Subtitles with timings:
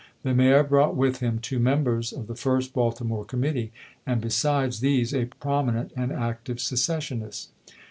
[0.23, 3.71] The mayor bi'ought with him two members of the first Baltimore commit tee,
[4.03, 7.51] and besides these a prominent and active secessionist.